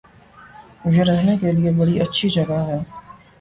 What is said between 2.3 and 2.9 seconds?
جگہ ہے